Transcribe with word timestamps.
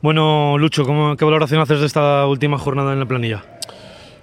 Bueno, 0.00 0.56
Lucho, 0.58 0.84
¿cómo, 0.84 1.16
¿qué 1.16 1.24
valoración 1.24 1.60
haces 1.60 1.80
de 1.80 1.86
esta 1.86 2.24
última 2.26 2.56
jornada 2.56 2.92
en 2.92 3.00
la 3.00 3.06
planilla? 3.06 3.57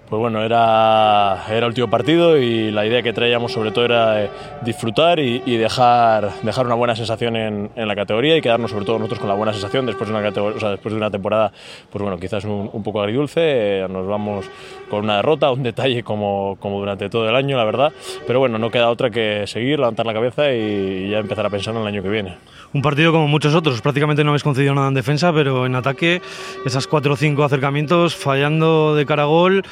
Pues 0.10 0.20
bueno, 0.20 0.44
era, 0.44 1.46
era 1.50 1.58
el 1.58 1.66
último 1.66 1.90
partido 1.90 2.38
y 2.38 2.70
la 2.70 2.86
idea 2.86 3.02
que 3.02 3.12
traíamos 3.12 3.52
sobre 3.52 3.72
todo 3.72 3.86
era 3.86 4.24
eh, 4.24 4.30
disfrutar 4.62 5.20
y, 5.20 5.40
dejar, 5.58 6.32
dejar 6.44 6.68
una 6.68 6.76
buena 6.76 6.96
sensación 6.96 7.36
en, 7.36 7.72
la 7.76 7.96
categoría 7.96 8.38
y 8.38 8.42
quedarnos 8.42 8.70
sobre 8.70 8.86
todo 8.86 9.00
nosotros 9.00 9.20
con 9.20 9.30
la 9.30 9.36
buena 9.36 9.52
sensación 9.52 9.88
después 9.88 10.08
de 10.08 10.16
una, 10.16 10.30
o 10.30 10.60
sea, 10.60 10.70
después 10.70 10.94
de 10.94 10.98
una 10.98 11.10
temporada, 11.10 11.52
pues 11.90 12.04
bueno, 12.04 12.20
quizás 12.20 12.46
un, 12.46 12.84
poco 12.84 13.02
agridulce, 13.02 13.42
eh, 13.82 13.88
nos 13.90 14.06
vamos 14.06 14.46
con 14.92 15.06
una 15.06 15.16
derrota, 15.16 15.50
un 15.52 15.64
detalle 15.64 16.04
como, 16.04 16.58
como 16.60 16.78
durante 16.80 17.10
todo 17.10 17.28
el 17.28 17.36
año, 17.36 17.58
la 17.58 17.64
verdad, 17.64 17.92
pero 18.28 18.40
bueno, 18.40 18.60
no 18.60 18.70
queda 18.70 18.92
otra 18.92 19.10
que 19.10 19.48
seguir, 19.48 19.80
levantar 19.80 20.06
la 20.06 20.14
cabeza 20.14 20.54
y, 20.54 21.06
y 21.06 21.10
ya 21.10 21.18
empezar 21.18 21.48
a 21.48 21.50
pensar 21.50 21.74
en 21.74 21.82
el 21.82 21.88
año 21.88 22.04
que 22.04 22.10
viene. 22.10 22.38
Un 22.74 22.82
partido 22.82 23.12
como 23.14 23.28
muchos 23.28 23.56
otros, 23.56 23.82
prácticamente 23.82 24.24
no 24.24 24.32
habéis 24.32 24.44
concedido 24.44 24.76
nada 24.76 24.90
en 24.90 24.94
defensa, 24.94 25.32
pero 25.32 25.66
en 25.66 25.76
ataque, 25.76 26.22
esas 26.66 26.88
cuatro 26.88 27.14
o 27.14 27.16
cinco 27.16 27.46
acercamientos, 27.46 28.16
fallando 28.16 28.96
de 28.96 29.06
cara 29.06 29.24
a 29.24 29.28
gol, 29.28 29.64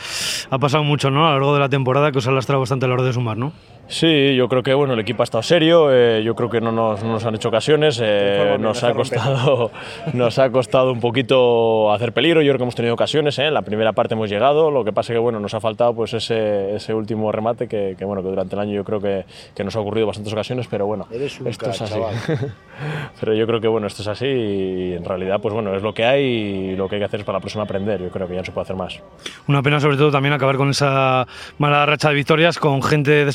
ha 0.50 0.60
pasado 0.60 0.84
mucho 0.84 1.10
¿no? 1.10 1.28
a 1.28 1.32
lo 1.32 1.36
largo 1.36 1.54
de 1.54 1.60
la 1.60 1.70
temporada 1.70 2.12
que 2.12 2.20
os 2.20 2.28
ha 2.28 2.32
lastrado 2.32 2.60
bastante 2.60 2.86
a 2.86 2.88
la 2.88 2.96
hora 2.96 3.04
de 3.04 3.14
sumar, 3.14 3.38
¿no? 3.38 3.54
Sí, 3.88 4.36
yo 4.36 4.48
creo 4.48 4.64
que 4.64 4.74
bueno, 4.74 4.94
el 4.94 5.00
equipo 5.00 5.24
ha 5.24 5.26
estado 5.26 5.44
serio, 5.44 5.90
eh, 5.92 6.24
yo 6.24 6.36
creo 6.36 6.50
que 6.50 6.62
no 6.62 6.72
nos, 6.72 7.04
no 7.04 7.12
nos 7.12 7.26
han 7.26 7.36
hecho 7.36 7.50
ocasiones, 7.50 8.00
eh, 8.02 8.56
nos, 8.60 8.84
ha 8.84 8.94
costado, 8.94 9.72
nos 10.14 10.40
ha 10.40 10.50
costado 10.52 10.94
un 10.94 11.02
poquito 11.02 11.92
hacer 11.92 12.14
peligro, 12.14 12.42
yo 12.42 12.52
creo 12.52 12.60
que 12.60 12.64
hemos 12.64 12.76
tenido 12.76 12.94
ocasiones, 12.94 13.38
¿eh? 13.40 13.48
en 13.48 13.54
la 13.54 13.62
primera 13.62 13.92
parte 13.92 14.14
hemos 14.14 14.30
llegado, 14.30 14.72
lo 14.72 14.86
que 14.86 14.94
pasa 14.94 15.12
es 15.12 15.18
que 15.18 15.20
bueno, 15.20 15.40
nos 15.40 15.54
ha 15.54 15.60
faltado 15.60 15.94
pues 15.94 16.14
ese, 16.14 16.76
ese 16.76 16.94
último 16.94 17.32
remate 17.32 17.68
que, 17.68 17.96
que, 17.98 18.06
bueno, 18.06 18.24
que 18.24 18.30
durante 18.30 18.56
el 18.56 18.62
año 18.62 18.74
yo 18.74 18.86
creo 18.86 19.02
que, 19.02 19.26
que, 19.54 19.64
nos 19.64 19.76
ha 19.76 19.82
ocurrido 19.82 20.08
bastantes 20.08 20.32
ocasiones, 20.32 20.68
pero 20.68 20.86
bueno, 20.86 21.06
esto 21.12 21.44
crack, 21.44 21.74
es 21.74 21.82
así. 21.82 22.00
pero 23.20 23.34
yo 23.34 23.46
creo 23.46 23.60
que 23.60 23.68
bueno, 23.68 23.88
esto 23.88 24.02
es 24.02 24.08
así 24.08 24.26
y 24.26 24.94
en 24.94 25.04
realidad 25.04 25.42
pues 25.42 25.54
bueno, 25.54 25.76
es 25.76 25.84
lo 25.84 25.94
que 25.94 26.06
hay 26.06 26.24
y 26.24 26.76
lo 26.76 26.88
que 26.88 26.96
hay 26.96 27.02
que 27.02 27.06
hacer 27.06 27.20
es 27.20 27.26
para 27.26 27.38
la 27.38 27.42
próxima 27.42 27.64
aprender, 27.64 28.02
yo 28.02 28.10
creo 28.10 28.28
que 28.28 28.34
ya 28.34 28.40
no 28.40 28.46
se 28.46 28.52
puede 28.52 28.64
hacer 28.64 28.76
más. 28.78 29.02
Una 29.48 29.62
pena 29.62 29.80
sobre 29.80 29.98
todo 29.98 30.10
también 30.10 30.34
acabar 30.34 30.56
con 30.56 30.70
esa 30.70 31.28
mala 31.58 31.86
racha 31.86 32.10
de 32.10 32.16
victorias, 32.16 32.58
con 32.58 32.82
gente 32.82 33.26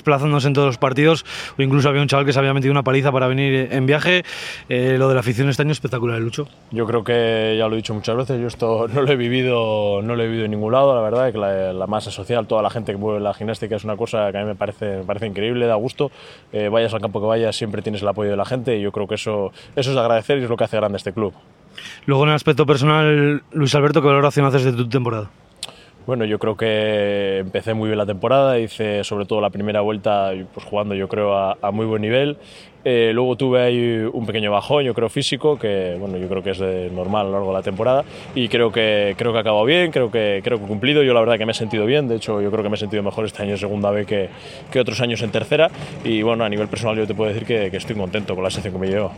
en 0.45 0.53
todos 0.53 0.67
los 0.67 0.79
partidos, 0.79 1.25
o 1.59 1.63
incluso 1.63 1.89
había 1.89 2.03
un 2.03 2.09
chaval 2.09 2.27
que 2.27 2.33
se 2.33 2.39
había 2.39 2.55
metido 2.55 2.73
una 2.73 2.83
paliza 2.83 3.13
para 3.13 3.27
venir 3.27 3.69
en 3.73 3.87
viaje. 3.87 4.25
Eh, 4.69 4.97
lo 4.99 5.09
de 5.09 5.15
la 5.15 5.21
afición 5.21 5.49
este 5.49 5.63
año 5.63 5.73
es 5.73 5.77
espectacular, 5.77 6.21
Lucho. 6.21 6.49
Yo 6.71 6.87
creo 6.87 7.05
que 7.05 7.57
ya 7.59 7.67
lo 7.69 7.75
he 7.75 7.77
dicho 7.77 7.95
muchas 7.95 8.17
veces, 8.17 8.41
yo 8.41 8.47
esto 8.47 8.89
no 8.93 9.03
lo 9.03 9.13
he 9.13 9.17
vivido, 9.17 10.03
no 10.03 10.17
lo 10.17 10.23
he 10.23 10.27
vivido 10.27 10.45
en 10.45 10.51
ningún 10.51 10.73
lado, 10.73 10.95
la 10.95 11.03
verdad, 11.03 11.33
que 11.33 11.39
la, 11.39 11.73
la 11.73 11.87
masa 11.87 12.11
social, 12.11 12.47
toda 12.47 12.63
la 12.63 12.71
gente 12.71 12.93
que 12.93 12.99
mueve 12.99 13.21
la 13.21 13.35
gimnástica 13.35 13.77
es 13.77 13.85
una 13.85 13.97
cosa 13.97 14.31
que 14.33 14.39
a 14.39 14.41
mí 14.43 14.47
me 14.47 14.55
parece, 14.55 14.99
me 14.99 15.05
parece 15.05 15.27
increíble, 15.27 15.67
da 15.67 15.75
gusto. 15.75 16.11
Eh, 16.53 16.69
vayas 16.69 16.95
al 16.95 17.01
campo 17.01 17.21
que 17.21 17.27
vayas, 17.27 17.57
siempre 17.57 17.83
tienes 17.83 18.03
el 18.03 18.09
apoyo 18.09 18.31
de 18.31 18.37
la 18.37 18.45
gente 18.45 18.77
y 18.77 18.83
yo 18.83 18.93
creo 18.93 19.07
que 19.07 19.17
eso, 19.17 19.53
eso 19.77 19.91
es 19.91 19.95
de 19.95 20.01
agradecer 20.01 20.39
y 20.39 20.45
es 20.45 20.51
lo 20.51 20.57
que 20.57 20.65
hace 20.65 20.77
grande 20.77 20.97
este 20.97 21.13
club. 21.13 21.33
Luego, 22.07 22.25
en 22.25 22.31
el 22.31 22.35
aspecto 22.35 22.67
personal, 22.67 23.43
Luis 23.53 23.75
Alberto, 23.75 24.01
¿qué 24.01 24.09
valoración 24.09 24.47
haces 24.47 24.65
de 24.65 24.73
tu 24.73 24.89
temporada? 24.89 25.31
Bueno, 26.09 26.25
yo 26.25 26.39
creo 26.39 26.57
que 26.57 27.37
empecé 27.41 27.75
muy 27.75 27.89
bien 27.89 27.99
la 27.99 28.07
temporada, 28.07 28.59
hice 28.59 29.05
sobre 29.05 29.27
todo 29.27 29.43
la 29.43 29.51
primera 29.51 29.83
vuelta 29.83 30.33
pues 30.55 30.65
jugando 30.65 30.95
yo 30.95 31.07
creo 31.07 31.37
a, 31.37 31.71
muy 31.71 31.85
buen 31.85 32.01
nivel. 32.01 32.39
Eh, 32.83 33.11
luego 33.13 33.37
tuve 33.37 33.61
ahí 33.61 34.09
un 34.11 34.25
pequeño 34.25 34.51
bajón, 34.51 34.85
yo 34.85 34.95
creo 34.95 35.11
físico, 35.11 35.59
que 35.59 35.99
bueno, 36.01 36.17
yo 36.17 36.27
creo 36.27 36.43
que 36.43 36.53
es 36.53 36.93
normal 36.93 37.27
a 37.27 37.29
lo 37.29 37.33
largo 37.33 37.49
de 37.49 37.53
la 37.53 37.63
temporada 37.63 38.07
y 38.35 38.49
creo 38.49 38.73
que 38.73 39.17
creo 39.19 39.35
que 39.35 39.39
acabado 39.39 39.67
bien, 39.67 39.91
creo 39.91 40.11
que 40.11 40.41
creo 40.43 40.57
que 40.57 40.65
he 40.65 40.67
cumplido. 40.67 41.03
Yo 41.03 41.13
la 41.13 41.21
verdad 41.21 41.37
que 41.37 41.45
me 41.45 41.53
he 41.53 41.55
sentido 41.55 41.85
bien, 41.85 42.09
de 42.09 42.17
hecho 42.17 42.41
yo 42.41 42.51
creo 42.51 42.63
que 42.63 42.71
me 42.71 42.77
he 42.77 42.79
sentido 42.79 43.03
mejor 43.03 43.27
este 43.27 43.43
año 43.43 43.53
en 43.53 43.59
segunda 43.59 43.91
B 43.91 44.07
que, 44.07 44.31
que 44.73 44.81
otros 44.81 45.03
años 45.03 45.21
en 45.21 45.31
tercera 45.31 45.71
y 46.05 46.23
bueno, 46.23 46.43
a 46.43 46.49
nivel 46.49 46.69
personal 46.69 46.97
yo 46.97 47.07
te 47.07 47.15
puedo 47.15 47.31
decir 47.31 47.47
que, 47.47 47.67
estoy 47.77 47.97
contento 47.97 48.35
con 48.35 48.45
la 48.45 48.51
sección 48.51 48.73
que 48.73 48.81
me 48.81 48.87
llevo. 48.87 49.13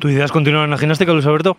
¿Tu 0.00 0.10
idea 0.10 0.26
es 0.26 0.32
continuar 0.32 0.64
en 0.64 0.70
la 0.72 0.76
gimnástica, 0.76 1.14
Luis 1.14 1.24
Alberto? 1.24 1.56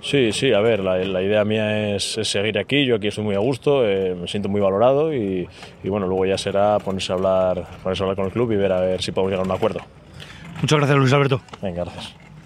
Sí, 0.00 0.32
sí, 0.32 0.52
a 0.52 0.60
ver, 0.60 0.80
la, 0.80 0.96
la 0.98 1.22
idea 1.22 1.44
mía 1.44 1.94
es, 1.96 2.18
es, 2.18 2.28
seguir 2.28 2.58
aquí, 2.58 2.86
yo 2.86 2.96
aquí 2.96 3.08
estoy 3.08 3.24
muy 3.24 3.34
a 3.34 3.40
gusto, 3.40 3.86
eh, 3.86 4.14
me 4.14 4.28
siento 4.28 4.48
muy 4.48 4.60
valorado 4.60 5.12
y, 5.12 5.48
y, 5.82 5.88
bueno, 5.88 6.06
luego 6.06 6.24
ya 6.24 6.38
será 6.38 6.78
ponerse 6.78 7.12
a, 7.12 7.16
hablar, 7.16 7.66
ponerse 7.82 8.02
a 8.02 8.04
hablar 8.04 8.16
con 8.16 8.26
el 8.26 8.32
club 8.32 8.52
y 8.52 8.56
ver 8.56 8.72
a 8.72 8.80
ver 8.80 9.02
si 9.02 9.10
podemos 9.10 9.32
llegar 9.32 9.44
a 9.44 9.48
un 9.48 9.56
acuerdo. 9.56 9.80
Muchas 10.60 10.78
gracias, 10.78 10.98
Luis 10.98 11.12
Alberto. 11.12 11.40
Venga, 11.62 11.84
gracias. 11.84 12.27